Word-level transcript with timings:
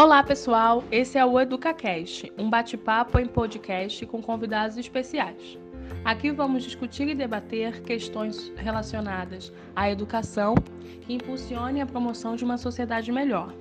Olá, 0.00 0.22
pessoal! 0.22 0.84
Esse 0.92 1.18
é 1.18 1.26
o 1.26 1.40
EducaCast, 1.40 2.32
um 2.38 2.48
bate-papo 2.48 3.18
em 3.18 3.26
podcast 3.26 4.06
com 4.06 4.22
convidados 4.22 4.76
especiais. 4.76 5.58
Aqui 6.04 6.30
vamos 6.30 6.62
discutir 6.62 7.08
e 7.08 7.16
debater 7.16 7.82
questões 7.82 8.52
relacionadas 8.54 9.52
à 9.74 9.90
educação 9.90 10.54
que 11.00 11.12
impulsionem 11.12 11.82
a 11.82 11.86
promoção 11.86 12.36
de 12.36 12.44
uma 12.44 12.56
sociedade 12.56 13.10
melhor. 13.10 13.52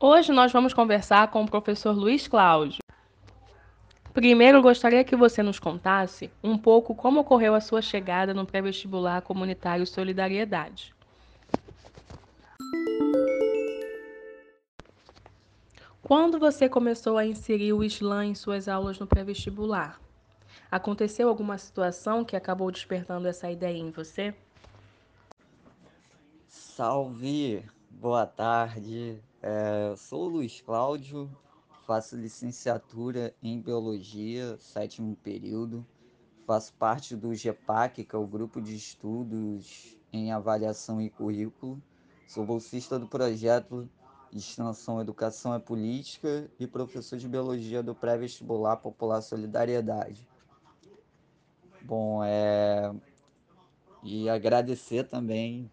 Hoje 0.00 0.32
nós 0.32 0.50
vamos 0.50 0.74
conversar 0.74 1.28
com 1.28 1.44
o 1.44 1.48
professor 1.48 1.96
Luiz 1.96 2.26
Cláudio. 2.26 2.81
Primeiro, 4.14 4.60
gostaria 4.60 5.02
que 5.02 5.16
você 5.16 5.42
nos 5.42 5.58
contasse 5.58 6.30
um 6.44 6.58
pouco 6.58 6.94
como 6.94 7.20
ocorreu 7.20 7.54
a 7.54 7.60
sua 7.60 7.80
chegada 7.80 8.34
no 8.34 8.44
pré-vestibular 8.44 9.22
comunitário 9.22 9.86
Solidariedade. 9.86 10.94
Quando 16.02 16.38
você 16.38 16.68
começou 16.68 17.16
a 17.16 17.24
inserir 17.24 17.72
o 17.72 17.82
Islã 17.82 18.26
em 18.26 18.34
suas 18.34 18.68
aulas 18.68 18.98
no 18.98 19.06
pré-vestibular? 19.06 19.98
Aconteceu 20.70 21.28
alguma 21.28 21.56
situação 21.56 22.22
que 22.22 22.36
acabou 22.36 22.70
despertando 22.70 23.28
essa 23.28 23.50
ideia 23.50 23.78
em 23.78 23.90
você? 23.90 24.34
Salve, 26.46 27.64
boa 27.90 28.26
tarde. 28.26 29.22
É, 29.40 29.94
sou 29.96 30.24
o 30.24 30.28
Luiz 30.28 30.60
Cláudio, 30.60 31.30
faço 31.86 32.16
licenciatura 32.16 33.34
em 33.42 33.60
Biologia, 33.60 34.56
sétimo 34.58 35.16
período. 35.16 35.86
Faço 36.46 36.72
parte 36.74 37.14
do 37.16 37.34
GEPAC, 37.34 38.04
que 38.04 38.16
é 38.16 38.18
o 38.18 38.26
Grupo 38.26 38.60
de 38.60 38.74
Estudos 38.74 39.96
em 40.12 40.32
Avaliação 40.32 41.00
e 41.00 41.08
Currículo. 41.08 41.80
Sou 42.26 42.44
bolsista 42.44 42.98
do 42.98 43.06
projeto 43.06 43.88
de 44.30 44.38
Extensão 44.38 45.00
Educação 45.00 45.54
é 45.54 45.58
Política 45.58 46.50
e 46.58 46.66
professor 46.66 47.18
de 47.18 47.28
Biologia 47.28 47.82
do 47.82 47.94
Pré-Vestibular 47.94 48.76
Popular 48.76 49.20
Solidariedade. 49.20 50.26
Bom, 51.82 52.22
é... 52.24 52.92
E 54.02 54.28
agradecer 54.28 55.04
também 55.04 55.70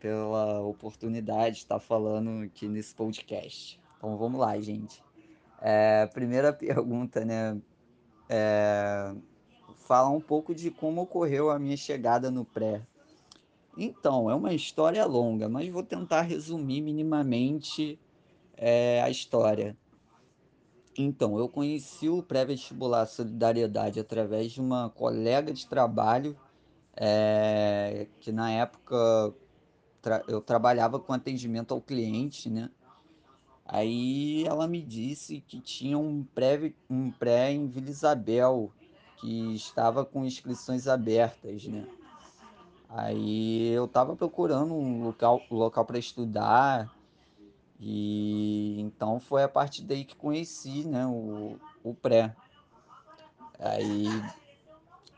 pela 0.00 0.60
oportunidade 0.62 1.56
de 1.56 1.62
estar 1.62 1.80
falando 1.80 2.44
aqui 2.44 2.68
nesse 2.68 2.94
podcast. 2.94 3.80
Então 3.98 4.16
vamos 4.16 4.40
lá, 4.40 4.58
gente. 4.60 5.03
É, 5.66 6.06
primeira 6.08 6.52
pergunta, 6.52 7.24
né? 7.24 7.58
É, 8.28 9.14
falar 9.78 10.10
um 10.10 10.20
pouco 10.20 10.54
de 10.54 10.70
como 10.70 11.00
ocorreu 11.00 11.50
a 11.50 11.58
minha 11.58 11.76
chegada 11.76 12.30
no 12.30 12.44
pré. 12.44 12.86
Então, 13.76 14.30
é 14.30 14.34
uma 14.34 14.52
história 14.52 15.04
longa, 15.06 15.48
mas 15.48 15.68
vou 15.70 15.82
tentar 15.82 16.20
resumir 16.20 16.82
minimamente 16.82 17.98
é, 18.56 19.02
a 19.02 19.08
história. 19.08 19.76
Então, 20.96 21.38
eu 21.38 21.48
conheci 21.48 22.08
o 22.08 22.22
pré-vestibular 22.22 23.06
Solidariedade 23.06 23.98
através 23.98 24.52
de 24.52 24.60
uma 24.60 24.90
colega 24.90 25.52
de 25.52 25.66
trabalho 25.66 26.36
é, 26.96 28.06
que 28.20 28.30
na 28.30 28.50
época 28.52 29.34
tra 30.00 30.22
eu 30.28 30.40
trabalhava 30.40 31.00
com 31.00 31.12
atendimento 31.12 31.72
ao 31.72 31.80
cliente, 31.80 32.48
né? 32.50 32.70
Aí 33.64 34.44
ela 34.44 34.68
me 34.68 34.82
disse 34.82 35.40
que 35.40 35.60
tinha 35.60 35.98
um 35.98 36.22
pré, 36.22 36.72
um 36.88 37.10
pré 37.10 37.52
em 37.52 37.66
Vila 37.66 37.88
Isabel, 37.88 38.70
que 39.18 39.54
estava 39.54 40.04
com 40.04 40.24
inscrições 40.24 40.86
abertas, 40.86 41.64
né? 41.64 41.86
Aí 42.88 43.68
eu 43.68 43.86
estava 43.86 44.14
procurando 44.14 44.74
um 44.74 45.02
local, 45.02 45.42
local 45.50 45.84
para 45.84 45.98
estudar, 45.98 46.94
e 47.80 48.80
então 48.80 49.18
foi 49.18 49.42
a 49.42 49.48
partir 49.48 49.82
daí 49.82 50.04
que 50.04 50.14
conheci 50.14 50.84
né, 50.84 51.06
o, 51.06 51.56
o 51.82 51.94
pré. 51.94 52.36
Aí 53.58 54.06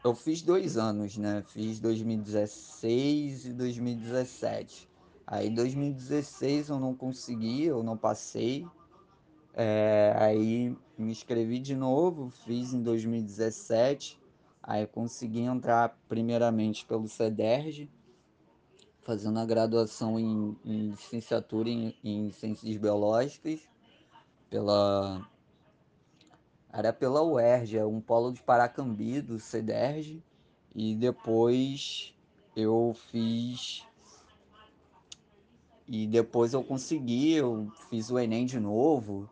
eu 0.02 0.14
fiz 0.14 0.40
dois 0.40 0.76
anos, 0.76 1.16
né? 1.16 1.42
Fiz 1.48 1.80
2016 1.80 3.46
e 3.46 3.52
2017. 3.52 4.88
Aí 5.26 5.50
2016 5.50 6.68
eu 6.68 6.78
não 6.78 6.94
consegui, 6.94 7.64
eu 7.64 7.82
não 7.82 7.96
passei. 7.96 8.64
É, 9.52 10.14
aí 10.18 10.76
me 10.96 11.10
inscrevi 11.10 11.58
de 11.58 11.74
novo, 11.74 12.30
fiz 12.30 12.72
em 12.72 12.82
2017. 12.82 14.20
Aí 14.62 14.86
consegui 14.86 15.40
entrar 15.40 15.98
primeiramente 16.08 16.84
pelo 16.86 17.08
CEDERJ, 17.08 17.90
fazendo 19.02 19.38
a 19.38 19.46
graduação 19.46 20.18
em, 20.18 20.56
em 20.64 20.90
licenciatura 20.90 21.68
em, 21.68 21.96
em 22.04 22.30
Ciências 22.30 22.76
Biológicas, 22.76 23.60
pela 24.48 25.28
era 26.72 26.92
pela 26.92 27.22
UERJ, 27.22 27.78
é 27.78 27.86
um 27.86 28.00
polo 28.00 28.32
de 28.32 28.42
Paracambi 28.42 29.22
do 29.22 29.38
CEDERJ, 29.38 30.22
e 30.74 30.94
depois 30.94 32.14
eu 32.54 32.94
fiz 33.10 33.86
e 35.88 36.06
depois 36.06 36.52
eu 36.52 36.64
consegui, 36.64 37.34
eu 37.34 37.70
fiz 37.88 38.10
o 38.10 38.18
Enem 38.18 38.44
de 38.44 38.58
novo. 38.58 39.28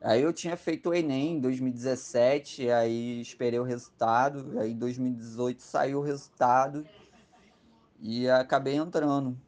Aí 0.00 0.20
eu 0.20 0.32
tinha 0.32 0.56
feito 0.56 0.90
o 0.90 0.94
Enem 0.94 1.36
em 1.36 1.40
2017, 1.40 2.68
aí 2.70 3.20
esperei 3.20 3.58
o 3.58 3.62
resultado, 3.62 4.58
aí 4.58 4.72
em 4.72 4.78
2018 4.78 5.62
saiu 5.62 6.00
o 6.00 6.02
resultado 6.02 6.86
e 8.00 8.28
acabei 8.28 8.74
entrando. 8.74 9.38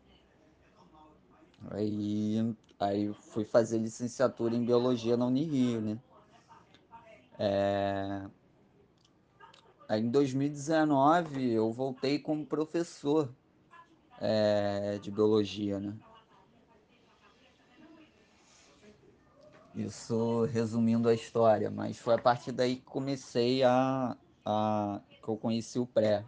Aí, 1.71 2.55
aí 2.79 3.13
fui 3.33 3.45
fazer 3.45 3.79
licenciatura 3.79 4.55
em 4.55 4.65
Biologia 4.65 5.17
na 5.17 5.27
Unirio, 5.27 5.81
né? 5.81 5.99
É... 7.39 8.25
Aí 9.89 10.01
em 10.01 10.11
2019 10.11 11.53
eu 11.53 11.71
voltei 11.73 12.19
como 12.19 12.47
professor 12.47 13.29
é, 14.21 14.99
de 15.03 15.11
Biologia, 15.11 15.79
né? 15.79 15.95
Isso 19.77 20.47
resumindo 20.47 21.07
a 21.07 21.13
história, 21.13 21.71
mas 21.71 21.99
foi 21.99 22.15
a 22.15 22.19
partir 22.19 22.51
daí 22.51 22.77
que 22.77 22.83
comecei 22.83 23.63
a, 23.63 24.17
a 24.43 25.01
que 25.23 25.29
eu 25.29 25.37
conheci 25.37 25.79
o 25.79 25.85
pré. 25.85 26.25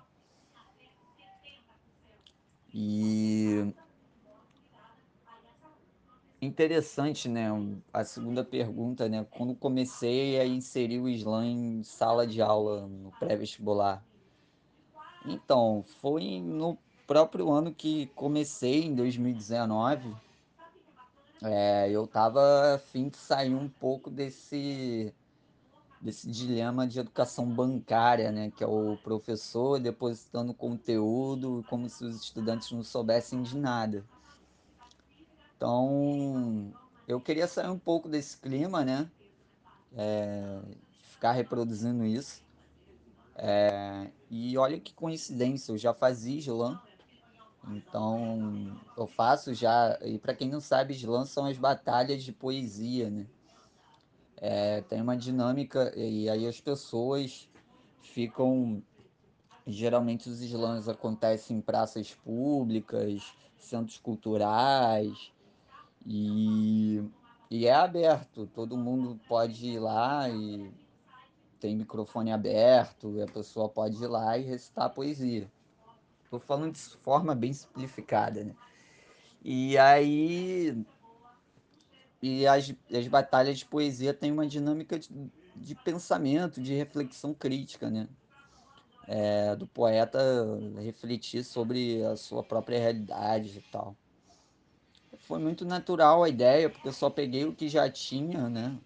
E 2.75 3.73
interessante, 6.43 7.27
né? 7.27 7.49
A 7.91 8.05
segunda 8.05 8.45
pergunta, 8.45 9.09
né? 9.09 9.27
Quando 9.31 9.55
comecei 9.55 10.39
a 10.39 10.47
inserir 10.47 11.01
o 11.01 11.09
slam 11.09 11.47
em 11.47 11.83
sala 11.83 12.27
de 12.27 12.43
aula 12.43 12.87
no 12.87 13.11
pré-vestibular. 13.13 14.05
Então, 15.25 15.83
foi 16.03 16.39
no 16.39 16.77
próprio 17.07 17.51
ano 17.51 17.73
que 17.73 18.09
comecei, 18.15 18.85
em 18.85 18.95
2019 18.95 20.15
é, 21.43 21.88
eu 21.91 22.06
tava 22.06 22.75
afim 22.75 23.09
de 23.09 23.16
sair 23.16 23.54
um 23.54 23.69
pouco 23.69 24.10
desse, 24.10 25.15
desse 26.00 26.28
dilema 26.31 26.87
de 26.87 26.99
educação 26.99 27.47
bancária, 27.47 28.32
né? 28.32 28.50
Que 28.50 28.65
é 28.65 28.66
o 28.66 28.97
professor 29.03 29.78
depositando 29.78 30.53
conteúdo 30.53 31.65
como 31.69 31.88
se 31.88 32.04
os 32.04 32.22
estudantes 32.22 32.71
não 32.72 32.82
soubessem 32.82 33.43
de 33.43 33.56
nada. 33.56 34.04
Então, 35.56 36.72
eu 37.06 37.21
queria 37.21 37.47
sair 37.47 37.69
um 37.69 37.78
pouco 37.78 38.09
desse 38.09 38.37
clima, 38.37 38.84
né? 38.84 39.09
É, 39.97 40.60
ficar 41.10 41.32
reproduzindo 41.32 42.05
isso. 42.05 42.43
É, 43.37 44.11
e 44.29 44.58
olha 44.58 44.81
que 44.81 44.93
coincidência, 44.93 45.70
eu 45.70 45.79
já 45.79 45.94
fazia 45.94 46.38
slam 46.38 46.81
então, 47.66 48.76
eu 48.96 49.06
faço 49.06 49.52
já, 49.52 49.99
e 50.02 50.19
para 50.19 50.34
quem 50.34 50.49
não 50.49 50.60
sabe, 50.60 50.94
slam 50.94 51.26
são 51.26 51.46
as 51.46 51.58
batalhas 51.58 52.22
de 52.22 52.32
poesia, 52.32 53.10
né? 53.10 53.26
É, 54.37 54.82
tem 54.82 55.02
uma 55.02 55.16
dinâmica, 55.16 55.93
e 55.96 56.28
aí 56.28 56.46
as 56.46 56.60
pessoas 56.60 57.49
ficam. 58.00 58.82
Geralmente 59.66 60.31
os 60.31 60.40
slams 60.40 60.88
acontecem 60.88 61.58
em 61.58 61.60
praças 61.60 62.14
públicas, 62.14 63.34
centros 63.58 63.99
culturais, 63.99 65.31
e, 66.06 67.05
e 67.50 67.66
é 67.66 67.75
aberto, 67.75 68.46
todo 68.55 68.78
mundo 68.78 69.20
pode 69.28 69.66
ir 69.66 69.78
lá 69.78 70.26
e 70.31 70.72
tem 71.60 71.76
microfone 71.76 72.32
aberto, 72.32 73.20
a 73.20 73.26
pessoa 73.26 73.69
pode 73.69 74.02
ir 74.02 74.06
lá 74.06 74.38
e 74.38 74.43
recitar 74.43 74.88
poesia. 74.88 75.50
Tô 76.31 76.39
falando 76.39 76.75
de 76.75 76.81
forma 76.81 77.35
bem 77.35 77.53
simplificada, 77.53 78.45
né? 78.45 78.55
E 79.43 79.79
aí. 79.79 80.77
E 82.21 82.47
as, 82.47 82.75
as 82.93 83.07
batalhas 83.07 83.59
de 83.59 83.65
poesia 83.65 84.13
têm 84.13 84.33
uma 84.33 84.47
dinâmica 84.47 84.99
de, 84.99 85.09
de 85.55 85.75
pensamento, 85.75 86.61
de 86.61 86.75
reflexão 86.75 87.33
crítica, 87.33 87.89
né? 87.89 88.09
é, 89.09 89.57
do 89.57 89.67
poeta 89.67 90.21
refletir 90.77 91.43
sobre 91.43 92.05
a 92.05 92.15
sua 92.15 92.43
própria 92.43 92.79
realidade 92.79 93.59
e 93.59 93.63
tal. 93.73 93.97
Foi 95.21 95.39
muito 95.39 95.65
natural 95.65 96.23
a 96.23 96.29
ideia, 96.29 96.69
porque 96.69 96.87
eu 96.87 96.93
só 96.93 97.09
peguei 97.09 97.47
o 97.47 97.55
que 97.55 97.69
já 97.69 97.91
tinha, 97.91 98.51
né? 98.51 98.79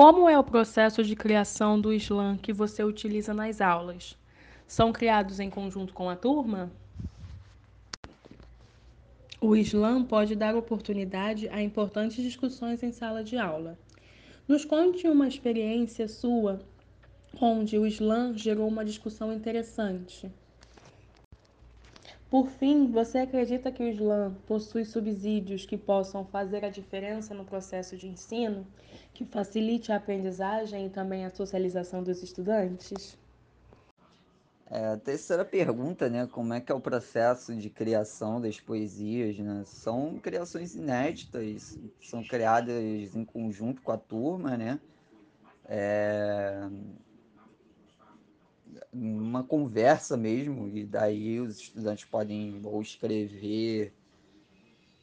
Como 0.00 0.28
é 0.28 0.38
o 0.38 0.44
processo 0.44 1.02
de 1.02 1.16
criação 1.16 1.80
do 1.80 1.92
slam 1.92 2.36
que 2.36 2.52
você 2.52 2.84
utiliza 2.84 3.34
nas 3.34 3.60
aulas? 3.60 4.16
São 4.64 4.92
criados 4.92 5.40
em 5.40 5.50
conjunto 5.50 5.92
com 5.92 6.08
a 6.08 6.14
turma? 6.14 6.70
O 9.40 9.56
slam 9.56 10.04
pode 10.04 10.36
dar 10.36 10.54
oportunidade 10.54 11.48
a 11.48 11.60
importantes 11.60 12.22
discussões 12.22 12.80
em 12.84 12.92
sala 12.92 13.24
de 13.24 13.36
aula. 13.36 13.76
Nos 14.46 14.64
conte 14.64 15.08
uma 15.08 15.26
experiência 15.26 16.06
sua 16.06 16.60
onde 17.40 17.76
o 17.76 17.84
slam 17.84 18.38
gerou 18.38 18.68
uma 18.68 18.84
discussão 18.84 19.32
interessante. 19.32 20.30
Por 22.30 22.48
fim, 22.50 22.90
você 22.90 23.18
acredita 23.18 23.72
que 23.72 23.82
o 23.82 23.88
slam 23.88 24.34
possui 24.46 24.84
subsídios 24.84 25.64
que 25.64 25.78
possam 25.78 26.26
fazer 26.26 26.62
a 26.62 26.68
diferença 26.68 27.32
no 27.32 27.44
processo 27.44 27.96
de 27.96 28.06
ensino, 28.06 28.66
que 29.14 29.24
facilite 29.24 29.90
a 29.92 29.96
aprendizagem 29.96 30.86
e 30.86 30.90
também 30.90 31.24
a 31.24 31.30
socialização 31.30 32.02
dos 32.02 32.22
estudantes? 32.22 33.16
É, 34.70 34.88
a 34.88 34.96
terceira 34.98 35.42
pergunta, 35.46 36.10
né? 36.10 36.26
Como 36.26 36.52
é 36.52 36.60
que 36.60 36.70
é 36.70 36.74
o 36.74 36.80
processo 36.80 37.56
de 37.56 37.70
criação 37.70 38.38
das 38.38 38.60
poesias, 38.60 39.38
né? 39.38 39.62
São 39.64 40.18
criações 40.18 40.74
inéditas, 40.74 41.78
são 42.02 42.22
criadas 42.22 43.16
em 43.16 43.24
conjunto 43.24 43.80
com 43.80 43.92
a 43.92 43.96
turma, 43.96 44.58
né? 44.58 44.78
É, 45.64 46.68
uma 48.92 49.37
conversa 49.48 50.16
mesmo, 50.16 50.68
e 50.68 50.84
daí 50.84 51.40
os 51.40 51.58
estudantes 51.58 52.04
podem 52.04 52.60
ou 52.62 52.80
escrever 52.82 53.92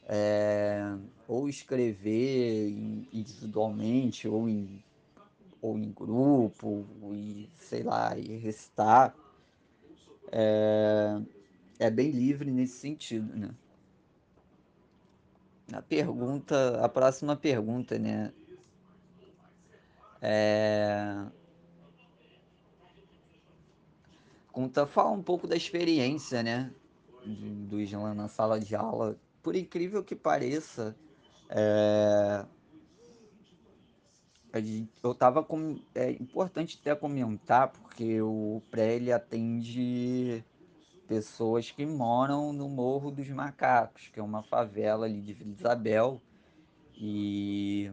é, 0.08 0.96
ou 1.26 1.48
escrever 1.48 2.70
individualmente 3.12 4.28
ou 4.28 4.48
em, 4.48 4.82
ou 5.60 5.76
em 5.76 5.92
grupo 5.92 6.86
e 7.12 7.50
sei 7.56 7.82
lá, 7.82 8.16
e 8.16 8.36
recitar 8.36 9.14
é, 10.30 11.20
é 11.78 11.90
bem 11.90 12.10
livre 12.10 12.50
nesse 12.50 12.78
sentido, 12.78 13.36
né? 13.36 13.50
A 15.72 15.82
pergunta, 15.82 16.80
a 16.80 16.88
próxima 16.88 17.34
pergunta, 17.34 17.98
né? 17.98 18.32
É... 20.22 21.26
Conta, 24.56 24.86
fala 24.86 25.10
um 25.10 25.22
pouco 25.22 25.46
da 25.46 25.54
experiência, 25.54 26.42
né? 26.42 26.72
Do 27.68 27.78
Islam 27.78 28.14
na 28.14 28.26
sala 28.26 28.58
de 28.58 28.74
aula. 28.74 29.14
Por 29.42 29.54
incrível 29.54 30.02
que 30.02 30.16
pareça, 30.16 30.96
é... 31.50 32.42
eu 35.02 35.14
tava 35.14 35.42
com. 35.42 35.78
É 35.94 36.10
importante 36.12 36.78
até 36.80 36.94
comentar, 36.94 37.68
porque 37.68 38.22
o 38.22 38.62
pré 38.70 38.94
ele 38.94 39.12
atende 39.12 40.42
pessoas 41.06 41.70
que 41.70 41.84
moram 41.84 42.50
no 42.50 42.66
Morro 42.66 43.10
dos 43.10 43.28
Macacos, 43.28 44.08
que 44.08 44.18
é 44.18 44.22
uma 44.22 44.42
favela 44.42 45.04
ali 45.04 45.20
de 45.20 45.34
Vila 45.34 45.52
Isabel. 45.52 46.22
E, 46.96 47.92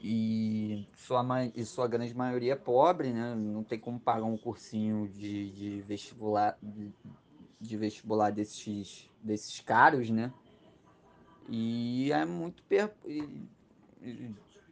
e, 0.00 0.86
sua, 0.96 1.24
e 1.54 1.64
sua 1.64 1.88
grande 1.88 2.14
maioria 2.14 2.52
é 2.52 2.56
pobre, 2.56 3.12
né? 3.12 3.34
Não 3.34 3.64
tem 3.64 3.78
como 3.78 3.98
pagar 3.98 4.24
um 4.24 4.36
cursinho 4.36 5.08
de, 5.08 5.50
de 5.50 5.80
vestibular 5.82 6.56
de, 6.62 6.92
de 7.60 7.76
vestibular 7.76 8.30
desses, 8.30 9.10
desses 9.22 9.60
caros, 9.60 10.08
né? 10.08 10.32
E 11.48 12.12
é 12.12 12.24
muito 12.24 12.62
per... 12.64 12.92
e, 13.04 13.50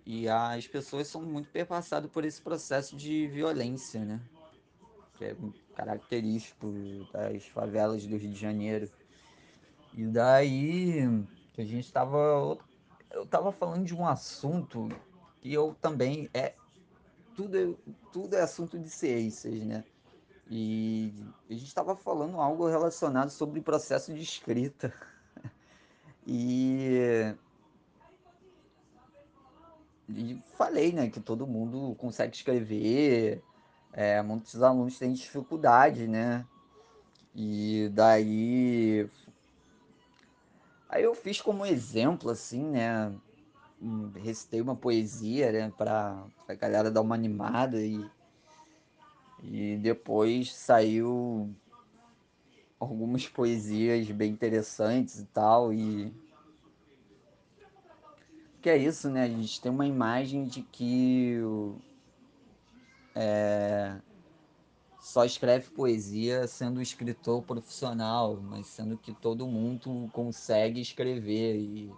e 0.04 0.28
as 0.28 0.68
pessoas 0.68 1.08
são 1.08 1.22
muito 1.22 1.48
perpassadas 1.50 2.08
por 2.10 2.24
esse 2.24 2.40
processo 2.40 2.96
de 2.96 3.26
violência, 3.26 4.04
né? 4.04 4.20
Que 5.14 5.24
é 5.24 5.36
característico 5.74 6.72
das 7.12 7.44
favelas 7.46 8.06
do 8.06 8.16
Rio 8.16 8.30
de 8.30 8.38
Janeiro. 8.38 8.88
E 9.92 10.06
daí 10.06 11.00
a 11.58 11.62
gente 11.62 11.86
estava 11.86 12.58
eu 13.10 13.22
estava 13.22 13.50
falando 13.50 13.84
de 13.84 13.94
um 13.94 14.06
assunto 14.06 14.88
que 15.46 15.54
eu 15.54 15.76
também 15.80 16.28
é 16.34 16.54
tudo 17.36 17.56
é, 17.56 17.74
tudo 18.12 18.34
é 18.34 18.40
assunto 18.40 18.76
de 18.76 18.90
ciências, 18.90 19.62
né? 19.62 19.84
E 20.50 21.14
a 21.48 21.52
gente 21.52 21.66
estava 21.66 21.94
falando 21.94 22.40
algo 22.40 22.66
relacionado 22.66 23.30
sobre 23.30 23.60
processo 23.60 24.12
de 24.12 24.20
escrita. 24.20 24.92
E, 26.28 27.36
e 30.08 30.42
falei, 30.58 30.90
né, 30.92 31.08
que 31.08 31.20
todo 31.20 31.46
mundo 31.46 31.94
consegue 31.94 32.34
escrever, 32.34 33.40
é, 33.92 34.20
muitos 34.22 34.60
alunos 34.60 34.98
têm 34.98 35.12
dificuldade, 35.12 36.08
né? 36.08 36.44
E 37.32 37.88
daí. 37.92 39.08
Aí 40.88 41.04
eu 41.04 41.14
fiz 41.14 41.40
como 41.40 41.64
exemplo, 41.64 42.28
assim, 42.28 42.64
né? 42.64 43.14
Recitei 44.14 44.60
uma 44.60 44.74
poesia, 44.74 45.52
né? 45.52 45.72
Pra, 45.76 46.24
pra 46.46 46.54
galera 46.54 46.90
dar 46.90 47.00
uma 47.00 47.14
animada 47.14 47.80
e. 47.80 48.08
E 49.42 49.76
depois 49.76 50.52
saiu 50.54 51.54
algumas 52.80 53.28
poesias 53.28 54.10
bem 54.10 54.32
interessantes 54.32 55.20
e 55.20 55.26
tal. 55.26 55.72
E. 55.72 56.12
Que 58.62 58.70
é 58.70 58.76
isso, 58.76 59.10
né? 59.10 59.24
A 59.24 59.28
gente 59.28 59.60
tem 59.60 59.70
uma 59.70 59.86
imagem 59.86 60.44
de 60.44 60.62
que. 60.62 61.38
É, 63.14 63.96
só 65.06 65.24
escreve 65.24 65.70
poesia 65.70 66.48
sendo 66.48 66.82
escritor 66.82 67.40
profissional, 67.42 68.36
mas 68.42 68.66
sendo 68.66 68.98
que 68.98 69.12
todo 69.14 69.46
mundo 69.46 70.10
consegue 70.12 70.80
escrever. 70.80 71.56
E 71.56 71.92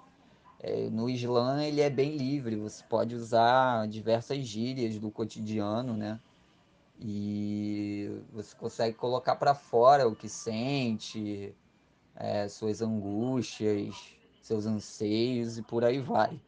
no 0.91 1.09
Islã 1.09 1.63
ele 1.65 1.81
é 1.81 1.89
bem 1.89 2.17
livre, 2.17 2.57
você 2.57 2.83
pode 2.85 3.15
usar 3.15 3.87
diversas 3.89 4.45
gírias 4.45 4.99
do 4.99 5.11
cotidiano, 5.11 5.97
né? 5.97 6.21
E 7.01 8.21
você 8.33 8.57
consegue 8.57 8.97
colocar 8.97 9.37
para 9.37 9.55
fora 9.55 10.09
o 10.09 10.17
que 10.17 10.29
sente, 10.29 11.55
é, 12.17 12.49
suas 12.49 12.83
angústias, 12.83 13.95
seus 14.43 14.67
anseios 14.67 15.59
e 15.59 15.63
por 15.63 15.85
aí 15.85 16.01
vai. 16.01 16.41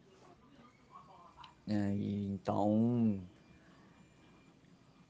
É, 1.68 1.94
então 1.94 3.20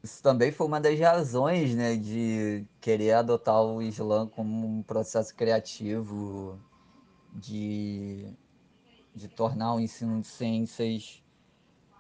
isso 0.03 0.23
também 0.23 0.51
foi 0.51 0.67
uma 0.67 0.81
das 0.81 0.99
razões, 0.99 1.75
né, 1.75 1.95
de 1.97 2.67
querer 2.81 3.13
adotar 3.13 3.63
o 3.63 3.83
Islã 3.83 4.27
como 4.27 4.67
um 4.67 4.83
processo 4.83 5.35
criativo 5.35 6.59
de, 7.35 8.27
de 9.15 9.29
tornar 9.29 9.75
o 9.75 9.81
ensino 9.81 10.21
de 10.21 10.27
ciências 10.27 11.23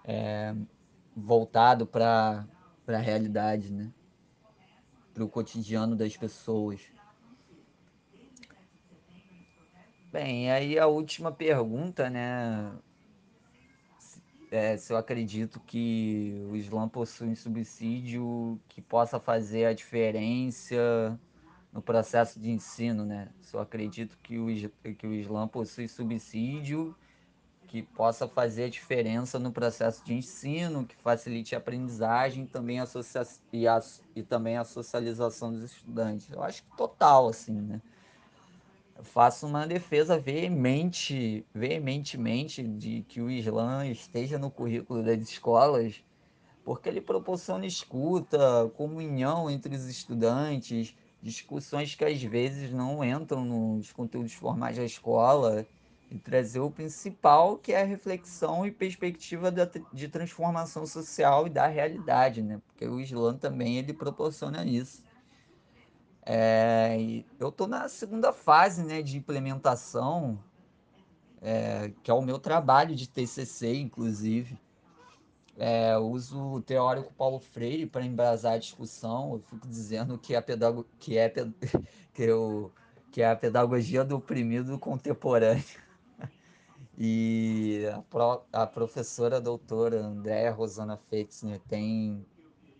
é, 0.05 0.55
voltado 1.17 1.87
para 1.87 2.47
a 2.87 2.99
realidade, 2.99 3.73
né? 3.73 3.93
para 5.13 5.25
o 5.25 5.29
cotidiano 5.29 5.97
das 5.97 6.17
pessoas. 6.17 6.81
Bem, 10.11 10.51
aí 10.51 10.79
a 10.79 10.87
última 10.87 11.31
pergunta, 11.31 12.11
né? 12.11 12.73
É, 14.51 14.77
se 14.77 14.93
eu 14.93 14.97
acredito 14.97 15.61
que 15.61 16.45
o 16.51 16.57
Islã 16.57 16.89
possui 16.89 17.29
um 17.29 17.37
subsídio 17.37 18.59
que 18.69 18.81
possa 18.83 19.21
fazer 19.21 19.67
a 19.67 19.73
diferença 19.73 21.21
no 21.73 21.81
processo 21.81 22.41
de 22.41 22.51
ensino, 22.51 23.05
né? 23.05 23.29
Se 23.41 23.55
eu 23.55 23.61
acredito 23.61 24.19
que 24.19 24.39
o, 24.39 24.47
que 24.97 25.07
o 25.07 25.15
Islã 25.15 25.47
possui 25.47 25.87
subsídio 25.87 26.97
que 27.71 27.83
possa 27.83 28.27
fazer 28.27 28.69
diferença 28.69 29.39
no 29.39 29.53
processo 29.53 30.05
de 30.05 30.13
ensino, 30.13 30.85
que 30.85 30.97
facilite 30.97 31.55
a 31.55 31.59
aprendizagem 31.59 32.45
também 32.45 32.81
a 32.81 32.89
e, 33.53 33.69
a, 33.69 33.81
e 34.17 34.25
também 34.25 34.57
a 34.57 34.65
socialização 34.65 35.53
dos 35.53 35.63
estudantes. 35.63 36.29
Eu 36.33 36.43
acho 36.43 36.65
que 36.65 36.77
total, 36.77 37.29
assim, 37.29 37.53
né? 37.53 37.81
Eu 38.99 39.05
faço 39.05 39.47
uma 39.47 39.69
defesa 39.69 40.19
veemente, 40.19 41.47
veementemente 41.55 42.61
de 42.61 43.05
que 43.09 43.21
o 43.21 43.31
Islã 43.31 43.87
esteja 43.87 44.37
no 44.37 44.51
currículo 44.51 45.05
das 45.05 45.21
escolas, 45.21 46.03
porque 46.65 46.89
ele 46.89 47.01
proporciona 47.01 47.65
escuta, 47.67 48.69
comunhão 48.77 49.49
entre 49.49 49.77
os 49.77 49.87
estudantes, 49.87 50.93
discussões 51.23 51.95
que 51.95 52.05
às 52.05 52.21
vezes 52.21 52.73
não 52.73 53.05
entram 53.05 53.45
nos 53.45 53.93
conteúdos 53.93 54.35
formais 54.35 54.77
da 54.77 54.85
escola 54.85 55.65
e 56.11 56.19
trazer 56.19 56.59
o 56.59 56.71
principal, 56.71 57.57
que 57.57 57.73
é 57.73 57.83
a 57.83 57.85
reflexão 57.85 58.67
e 58.67 58.73
perspectiva 58.73 59.53
de 59.93 60.09
transformação 60.09 60.85
social 60.85 61.47
e 61.47 61.51
da 61.51 61.69
realidade, 61.69 62.43
né? 62.43 62.61
Porque 62.67 62.87
o 62.87 63.01
Islã 63.01 63.37
também 63.37 63.79
ele 63.79 63.95
proporciona 63.95 64.65
isso. 64.65 65.05
É, 66.27 66.97
eu 67.39 67.49
estou 67.49 67.69
na 67.69 67.89
segunda 67.89 68.33
fase 68.33 68.83
né, 68.83 69.03
de 69.03 69.17
implementação, 69.17 70.39
é, 71.41 71.93
que 72.03 72.11
é 72.11 72.15
o 72.15 72.23
meu 72.23 72.39
trabalho 72.39 72.95
de 72.95 73.09
TCC, 73.09 73.77
inclusive. 73.77 74.59
É, 75.57 75.97
uso 75.97 76.55
o 76.55 76.63
teórico 76.63 77.13
Paulo 77.15 77.39
Freire 77.39 77.87
para 77.87 78.05
embrasar 78.05 78.55
a 78.55 78.59
discussão. 78.59 79.35
Eu 79.35 79.41
fico 79.41 79.69
dizendo 79.69 80.19
que, 80.19 80.35
a 80.35 80.43
pedago 80.43 80.85
que, 80.99 81.17
é, 81.17 81.29
que, 82.13 82.23
eu, 82.23 82.73
que 83.13 83.23
é 83.23 83.31
a 83.31 83.37
pedagogia 83.37 84.05
do 84.05 84.17
oprimido 84.17 84.79
contemporâneo. 84.79 85.90
E 87.03 87.87
a, 87.95 88.03
pro, 88.03 88.43
a 88.53 88.67
professora 88.67 89.39
a 89.39 89.41
doutora 89.41 90.03
Andréa 90.03 90.53
Rosana 90.53 90.99
Feixner 90.99 91.59
tem, 91.61 92.27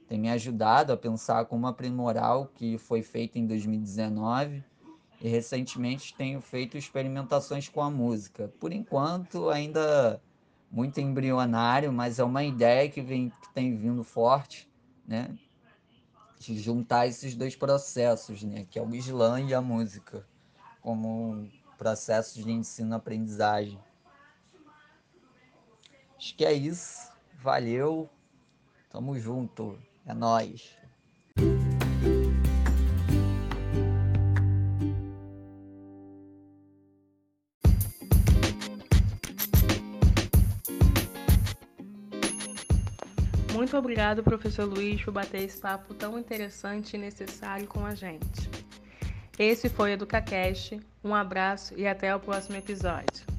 tem 0.07 0.21
me 0.21 0.29
ajudado 0.29 0.93
a 0.93 0.97
pensar 0.97 1.47
como 1.47 1.67
aprimorar 1.67 2.39
o 2.39 2.47
que 2.47 2.77
foi 2.77 3.01
feito 3.01 3.39
em 3.39 3.47
2019 3.47 4.63
e 5.23 5.27
recentemente 5.27 6.15
tenho 6.15 6.39
feito 6.43 6.77
experimentações 6.77 7.67
com 7.67 7.81
a 7.81 7.91
música. 7.91 8.53
Por 8.61 8.75
enquanto, 8.75 9.49
ainda 9.49 10.21
muito 10.71 11.01
embrionário, 11.01 11.91
mas 11.91 12.19
é 12.19 12.25
uma 12.25 12.45
ideia 12.45 12.91
que, 12.91 13.01
vem, 13.01 13.31
que 13.41 13.55
tem 13.55 13.75
vindo 13.75 14.05
forte, 14.05 14.71
né? 15.09 15.35
De 16.39 16.59
juntar 16.59 17.07
esses 17.07 17.35
dois 17.35 17.57
processos, 17.57 18.43
né? 18.43 18.67
Que 18.71 18.79
é 18.79 18.83
o 18.83 18.95
slam 18.97 19.49
e 19.49 19.55
a 19.55 19.63
música, 19.63 20.27
como 20.83 21.49
processos 21.79 22.45
de 22.45 22.53
ensino-aprendizagem. 22.53 23.81
Acho 26.21 26.35
que 26.35 26.45
é 26.45 26.53
isso. 26.53 27.11
Valeu. 27.43 28.07
Tamo 28.91 29.19
junto. 29.19 29.79
É 30.05 30.13
nós. 30.13 30.77
Muito 43.55 43.75
obrigado, 43.79 44.23
professor 44.23 44.67
Luiz, 44.67 45.03
por 45.03 45.15
bater 45.15 45.41
esse 45.41 45.59
papo 45.59 45.95
tão 45.95 46.19
interessante 46.19 46.97
e 46.97 46.99
necessário 46.99 47.67
com 47.67 47.87
a 47.87 47.95
gente. 47.95 48.51
Esse 49.39 49.71
foi 49.71 49.93
o 49.93 49.95
EducaCast. 49.95 50.79
Um 51.03 51.15
abraço 51.15 51.73
e 51.79 51.87
até 51.87 52.15
o 52.15 52.21
próximo 52.21 52.57
episódio. 52.57 53.30